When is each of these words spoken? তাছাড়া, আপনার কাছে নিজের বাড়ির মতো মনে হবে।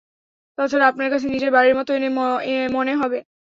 তাছাড়া, 0.57 0.85
আপনার 0.87 1.09
কাছে 1.09 1.27
নিজের 1.27 1.51
বাড়ির 1.51 1.75
মতো 1.79 1.91
মনে 2.69 2.93
হবে। 2.95 3.19